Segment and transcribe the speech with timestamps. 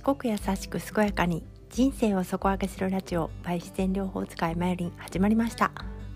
[0.00, 5.72] 賢く優しく健やかに人生を底上げするラジオ by 自然療法使いマヨリン始まりました。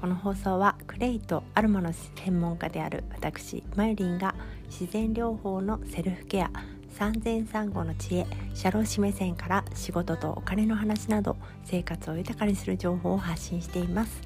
[0.00, 4.34] この放送はクレイとアロマの専門家である私マヨリンが
[4.70, 6.50] 自然療法のセルフケア
[6.88, 14.22] 産前産後の知恵社労士目線から仕事とお金の話など生活を豊かにする情報を発信しています。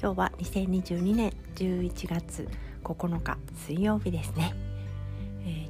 [0.00, 2.48] 今日は2022年11月
[2.84, 4.54] 9日水曜日ですね、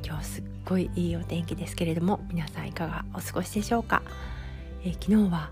[0.05, 4.02] 今日すっごいいいお天気ですけれども皆さんいかがお過ごしでしょうか、
[4.84, 5.51] えー、昨日は、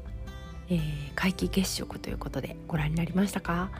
[0.69, 0.81] えー、
[1.15, 3.71] 皆既月食ということでご覧になりましたか？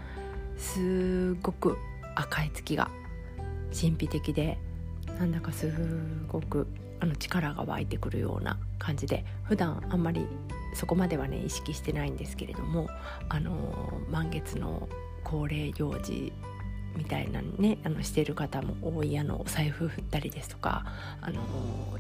[0.57, 1.77] すごく
[2.15, 2.91] 赤い月が
[3.73, 4.59] 神秘的で
[5.19, 5.73] なんだかす
[6.29, 6.67] ごく
[7.01, 10.27] あの力が湧いてくるような感じで普段あんまり
[10.75, 12.89] そこまではね意識してないんですけれども
[13.29, 13.53] あの
[14.11, 14.89] 満月の
[15.25, 16.33] 恒例行事
[16.97, 20.85] みたいなねあのしてる方も多いあのお財布振ったりですとか
[21.21, 21.41] あの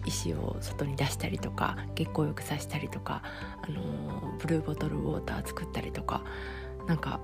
[0.04, 3.22] 石を外に出したりとか月光浴さしたりとか
[3.62, 6.22] あのブルーボトルウォーター作ったりとか
[6.86, 7.20] なんか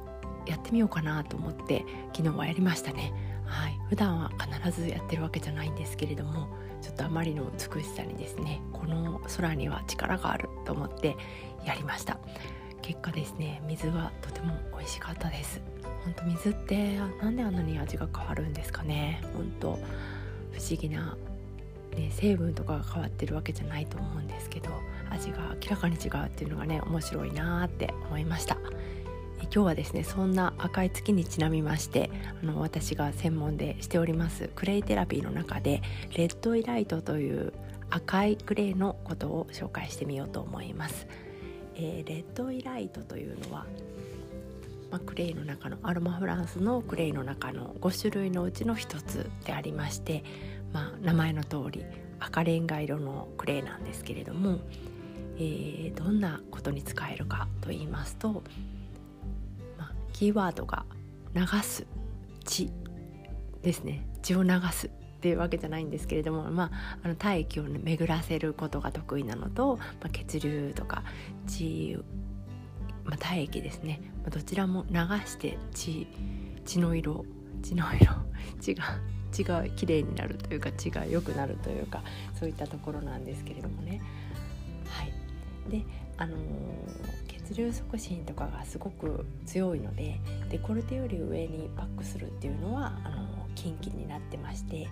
[0.46, 3.12] やってみようかなと思って昨日はやりましたね。
[3.46, 6.48] はい、普段は必ずやってるわけじゃないんですけれども
[6.82, 11.16] ちょっとあまりの美しさにですねこの空には力があると思って
[11.64, 12.18] やりました。
[12.82, 15.60] 結果ですね水はとても美味しかったです。
[16.06, 19.20] 本当水ってなんであんなに味が変わるんですかね。
[19.34, 19.72] 本当
[20.52, 21.16] 不思議な、
[21.96, 24.70] ね、成分とかが変わってるわけじゃないと思うんですけど
[25.10, 28.56] 味が明らかに違うっていうのがね面白いなーって思いました。
[29.42, 32.10] 今日はですねそんな赤い月にちなみまして
[32.42, 35.82] あの私が専門でしておりますクレイテラピーの中で
[36.16, 37.52] レッドイライトという
[37.90, 41.06] 赤いクレイのことを紹介してみようと思います、
[41.76, 43.66] えー、レッドイライトというのは
[44.90, 50.24] まあ、クレイの中のアロマフランスのクレイの中の5種類のうちの1つでありまして、
[50.72, 51.84] まあ、名前の通り
[52.20, 54.58] 赤レンガ色のクレイなんですけれども、
[55.36, 58.42] えー、どんなことに使えるかと言いますと、
[59.78, 60.84] まあ、キーワードが
[61.34, 61.86] 「流す」
[62.44, 62.70] 「血」
[63.62, 64.06] ですね。
[64.22, 71.02] 血を流すっていうわけじゃないんですけれども、まあ、あの体液を、巡らせることが得意なのと、まあ、血流とか
[71.46, 71.98] 血
[73.06, 74.96] まあ、体液ですね、まあ、どちらも流
[75.26, 76.06] して血
[76.64, 77.24] 血の色
[77.62, 78.12] 血の色
[78.60, 78.84] 血が
[79.32, 82.02] 血が綺麗になるというか血が良くなるというか
[82.34, 84.00] そういったところなんですけれどもね。
[84.88, 85.12] はい、
[85.70, 85.84] で
[86.16, 94.88] あのー、血流促進とかがすごく強いのでデコルテより上にバックするっていうのはあのー、近畿になってまして、え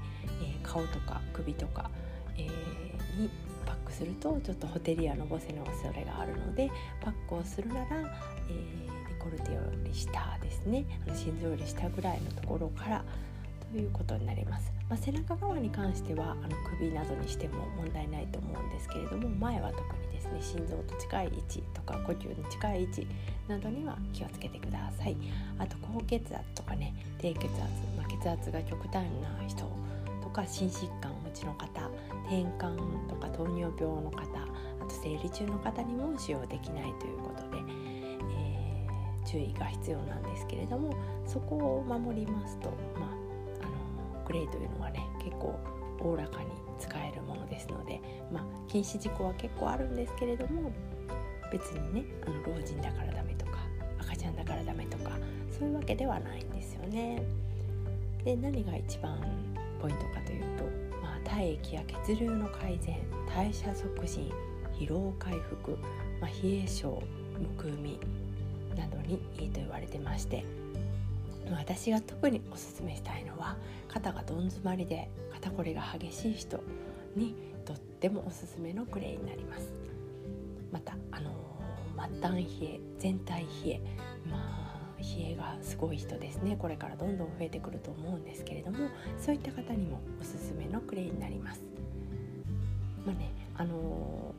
[0.63, 1.91] ー、顔とか首とか、
[2.37, 3.31] えー、に
[3.65, 6.71] パックするとちょっとホテリアのぼせの恐れがあるので
[7.01, 7.85] パックをするなら、
[8.49, 10.85] えー、デコルテより下ですね。
[11.07, 13.05] あの心臓より下ぐらいのところから
[13.73, 23.07] ということになります、まあ、背中側に関してはあの首などにしても問題ないと思うんですけれども前は特にですね心臓と近い位置とか呼吸に近い位置
[23.49, 25.17] などには気をつけてください。
[25.59, 27.51] あと高血圧とかね低血圧、
[27.97, 29.69] まあ、血圧が極端な人
[30.34, 31.67] か心疾患お持ちの方
[32.27, 32.77] 転換
[33.09, 37.62] とか糖尿病の方あと生理中の方にも使用できないということで、
[38.37, 40.93] えー、注意が必要なんですけれども
[41.25, 43.11] そこを守りますと、まあ、
[43.62, 45.59] あのクレイというのはね結構
[46.00, 46.49] おおらかに
[46.81, 48.01] 使えるものですので、
[48.33, 50.72] まあ、禁止事項は結構あるんですけれども
[51.53, 53.59] 別にねあの老人だからダメとか
[54.01, 55.12] 赤ちゃんだからダメとか
[55.56, 57.22] そういうわけではないんですよね。
[58.25, 59.19] で何が一番
[59.81, 60.14] ポイント
[61.34, 62.97] 体液や血流の改善
[63.28, 64.31] 代謝促進
[64.78, 65.77] 疲労回復、
[66.21, 67.03] まあ、冷え性
[67.37, 67.99] むくみ
[68.77, 70.45] などにいいと言われてまして
[71.50, 73.56] 私が特におすすめしたいのは
[73.89, 76.61] 肩がどん詰まりで肩こりが激しい人
[77.17, 77.34] に
[77.65, 79.72] とってもおすすめのクレイになります。
[80.71, 81.31] またあの
[82.13, 83.81] 末端冷え全体冷え
[84.31, 84.64] まあ
[85.16, 91.62] 冷えがすごい人ですねこれからどんどん増えてくると思うんですけれどもそういった方にもおすすめのクレイになります。
[93.06, 94.34] まあねあの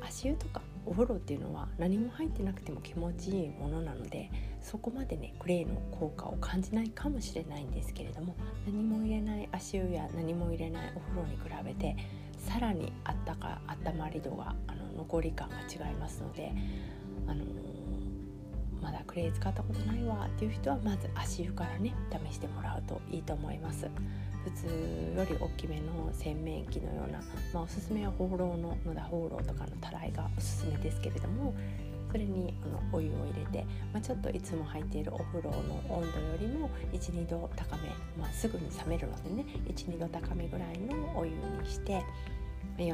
[0.00, 4.30] ー、足湯とかお風呂っていうのは何も入ってなくても気持ちいいものなので
[4.60, 8.36] そこまでねクレイの効果を感じないかもしれないんですけれども
[8.66, 11.96] 何も入れない足湯や何も入れないお風呂に比べて
[12.36, 16.52] さらにあったか温まり度があの残り感が違いますので
[17.26, 17.71] あのー
[18.82, 21.94] まだクレイ使ったことないわっていう人はまず足湯からね
[22.28, 23.88] 試してもらうといいと思います。
[24.44, 24.66] 普通
[25.16, 27.20] より大きめの洗面器のような、
[27.54, 31.54] まあ、おすすめは放浪の野田放浪とかのたらいがおすすめですけれども
[32.10, 35.56] それにあのお湯を入れて、まあ、ちょっといつも入っているお風呂の
[35.88, 37.88] 温度よりも12度高め、
[38.18, 42.02] まあ、すぐに冷めるのでね12度高めぐらいのお湯にして
[42.76, 42.92] 40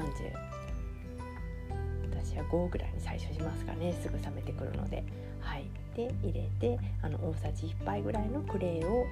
[2.31, 3.95] じゃあ5ぐらいに最初しますかね。
[4.03, 5.05] すぐ冷めてくるので。
[5.41, 5.65] はい。
[5.95, 9.07] で入れてあの大さじ1杯ぐらいのクレーを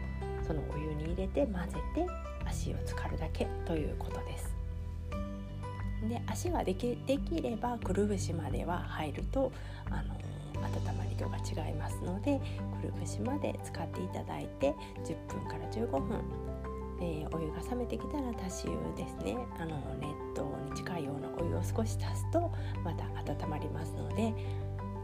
[0.47, 2.07] そのお湯に入れて混ぜて
[2.45, 4.55] 足を浸かるだけということです。
[6.09, 9.51] で足はできできればくるぶしまでは入ると
[9.91, 10.15] あの
[10.63, 12.41] 温まり度が違いますので
[12.81, 14.75] くるぶしまで使っていただいて
[15.05, 16.21] 10分から15分、
[17.01, 22.51] えー、お湯が冷めてきたら足し湯ですねあの熱湯に近いようなお湯を少し足すと
[22.85, 24.35] また温まりますので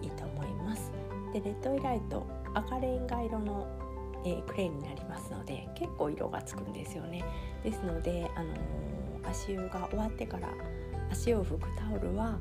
[0.00, 0.90] いいと思います。
[1.32, 3.66] でレッドイライト赤レンガ色の、
[4.24, 7.24] えー、クレーンになりますので結構色がつくんですよね。
[7.62, 10.48] ですので、あのー、足湯が終わってから
[11.10, 12.38] 足を拭くタオルは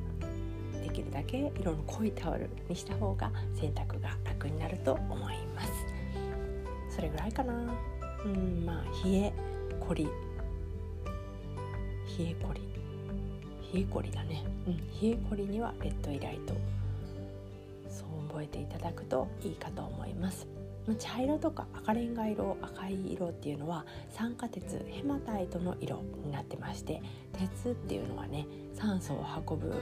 [0.81, 5.69] できるだけ色の濃いタオルにした方が洗濯が楽になると思います
[6.89, 7.73] それぐらいかな
[8.25, 9.33] うんまあ冷え
[9.79, 10.05] こり。
[10.05, 10.11] 冷
[12.19, 12.61] えこり。
[13.73, 16.53] 冷えこりだね、うん、冷えこりにはレッドイライト。
[17.89, 20.47] そう覚えていただくといいかと思います。
[20.97, 27.01] 茶色とか赤レンガ色赤い色っていうのは酸化鉄ヘマタイトの色になってまして
[27.33, 29.75] 鉄っていうのはね酸素を運ぶ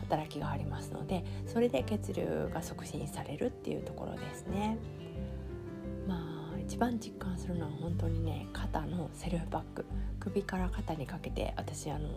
[0.00, 4.76] 働きがありますのでそれで血流が促進されるっていうところですね。
[6.08, 6.39] まあ
[6.70, 9.84] 一番実感するのは本当にね肩のセルフバッグ
[10.20, 12.08] 首から肩にかけて私あの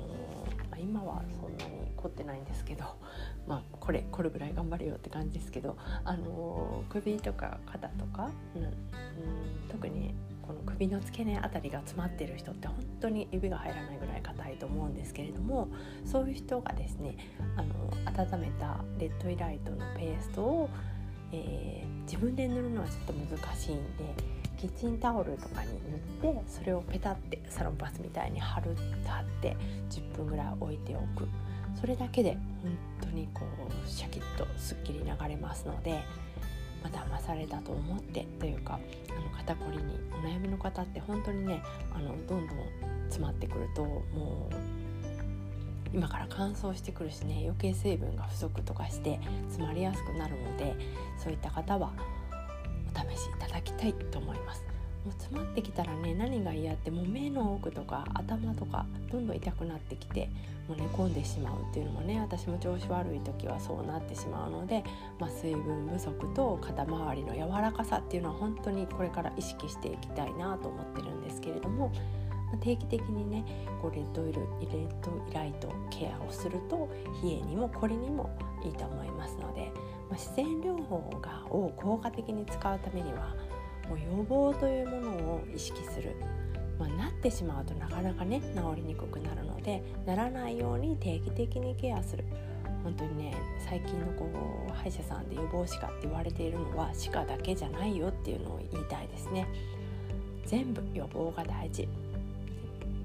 [0.79, 2.83] 今はそんなに凝ってないんですけど
[3.47, 8.71] まあこれこれぐらい頑張れよって感じですけどあの首とか肩とか、うん、うん
[9.69, 10.13] 特に
[10.43, 15.67] この首の付け根あたりが詰まってる人って本当に指が入らないぐらい硬いと思うんですけれども
[16.05, 17.17] そういう人がですね
[17.57, 20.69] あの温めたレッドイライトのペーストを、
[21.31, 25.71] えー、自分で塗るのはちょっと難しいんでキッチンタオルとかに
[26.21, 29.57] 塗ってそれをペタってサロンパスみたいに貼る貼って
[29.89, 31.27] 10分ぐらい置いておく。
[31.79, 36.01] それだけで本当にこうシャキッとすっきり流れますので
[36.83, 38.77] まあ、騙されたと思ってというか
[39.09, 41.63] あの肩こりにお悩みの方って本当にね
[41.93, 42.57] あのどんどん
[43.05, 44.55] 詰まってくるともう
[45.93, 50.75] 今から乾燥してくるしね余計水分が不足とかして詰まりやすくなるので
[51.17, 51.93] そういった方は
[52.93, 54.63] お試しいただきたいと思います。
[55.05, 60.29] もう詰まってきたらね何が嫌ってもう目の奥とか頭とかどんどん痛くなってきて
[60.67, 64.81] もう寝込んでしまうっていうのもね私も調子悪い時はそうなってしまうので、
[65.19, 71.91] まあ、水分不足と肩周りの柔らかさっていうのは本当にこれから意識していきたいなと思ってるんですけれども。
[72.61, 73.43] 定期的にね
[73.81, 76.87] こうレッドイルレッドイライトケアをすると
[77.23, 78.29] 冷えにもこりにも
[78.63, 79.71] いいと思いますので、
[80.13, 83.35] 自然療法がを効果的に使うためには
[83.89, 86.15] もう予防というものを意識する、
[86.79, 92.23] まあ、なってしまうとなかなかね治りにくくなるのでならないように定期的にケアする。
[92.83, 93.33] 本当にね
[93.65, 94.27] 最近のこ
[94.69, 99.47] う歯医者さんで予防歯科って言われているのは歯科だけじゃないよっていうのを言いたいですね。
[100.45, 101.87] 全部予防が大事。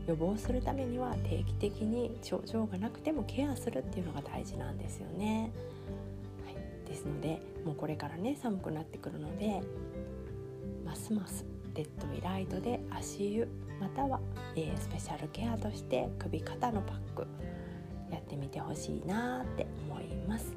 [0.08, 5.52] 予防するためには定期的に症状がなくてもケアするっていうのが大事なんですよね、
[6.88, 9.62] ですのでもうこれからね寒くなってくるので
[10.85, 13.49] ますますレッドイライトで足湯
[13.80, 14.21] または、
[14.57, 17.26] えー、スペシャルケアとして首肩のパック
[18.11, 20.54] やってみてほしいなって思います。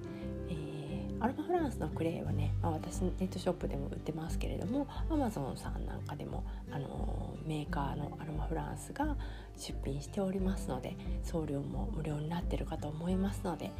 [0.49, 9.15] えー、アロマフランスのクレイはね、まあ、私ネットショップでも売ってますけれどもアマゾンさんなんかでも、あのー、メーカーのアロマフランスが
[9.57, 13.71] 出品しておりますので送料も無料になってるかと思いますので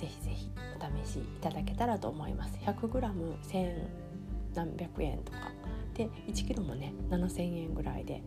[0.00, 2.58] ぜひぜひお試しいただけたらと思います。
[2.64, 3.88] 100g1000
[4.54, 5.52] 何百円とか。
[5.94, 8.22] で1キロもね7,000円ぐらいで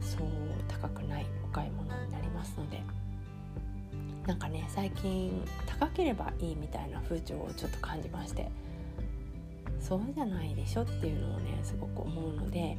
[0.00, 0.20] そう
[0.68, 2.80] 高くないお買い物になりますので。
[4.24, 8.48] なんかね最近高ければいいみたいな風潮をちょっと感じまして。
[9.80, 12.76] そうじゃないでしょっていうのをねすごく思うので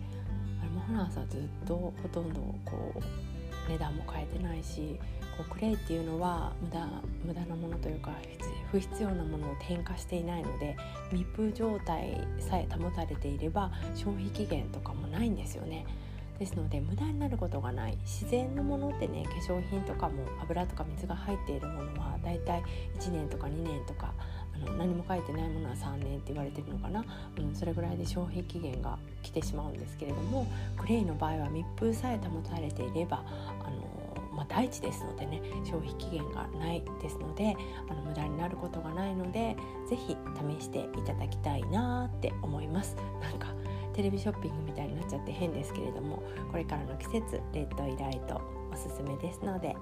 [0.61, 3.01] アルマフランスはずっとほとんどこう
[3.67, 4.99] 値段も変えてないし
[5.37, 6.87] こうクレイっていうのは無駄
[7.25, 8.11] 無駄なものというか
[8.71, 10.75] 不必要なものを添加していないので
[11.11, 15.85] 密封状態さえ保たれていれば消費期限とかもないんですよね。
[16.39, 22.63] ですので無駄になることがない自然のものってね化粧品とかも油とか水が入っているものはだいたい
[22.99, 24.13] 1年とか2年とか
[24.65, 27.03] あの何も書いてないものは3年って言われてるのかな、
[27.37, 30.47] うん、それぐらいで消費期限が来てしまうんですけれども
[30.77, 33.97] クレイの場合は密封さえ保たれていればあの
[34.33, 37.55] まあ、大地ですのでね消費期限がないですので
[37.89, 39.55] あの無駄になることがないので
[39.89, 40.15] 是非
[40.59, 42.95] 試していただきたいなって思います。
[43.19, 43.47] なんか
[43.95, 46.21] テレビショッピングみたいになっちゃって変ですけれども
[46.51, 48.39] これからの季節レッドイライト
[48.71, 49.75] おすすめですので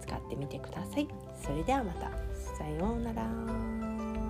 [0.00, 1.08] 使使ってみてください。
[1.42, 2.31] それではまた。
[2.62, 4.21] さようなら。